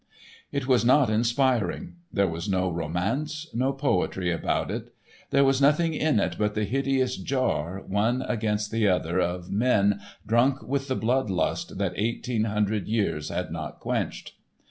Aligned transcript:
It 0.51 0.65
was 0.67 0.83
not 0.83 1.11
inspiring; 1.11 1.97
there 2.11 2.27
was 2.27 2.49
no 2.49 2.71
romance, 2.71 3.45
no 3.53 3.71
poetry 3.71 4.31
about 4.31 4.71
it; 4.71 4.91
there 5.29 5.43
was 5.43 5.61
nothing 5.61 5.93
in 5.93 6.19
it 6.19 6.37
but 6.39 6.55
the 6.55 6.63
hideous 6.63 7.17
jar, 7.17 7.83
one 7.87 8.23
against 8.23 8.71
the 8.71 8.87
other, 8.87 9.19
of 9.19 9.51
men 9.51 10.01
drunk 10.25 10.63
with 10.63 10.87
the 10.87 10.95
blood 10.95 11.29
lust 11.29 11.77
that 11.77 11.93
eighteen 11.97 12.45
hundred 12.45 12.87
years 12.87 13.29
had 13.29 13.51
not 13.51 13.79
quenched. 13.79 14.33